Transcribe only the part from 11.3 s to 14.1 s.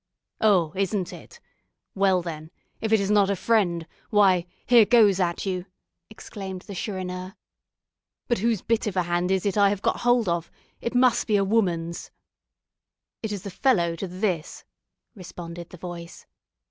a woman's!" "It is the fellow to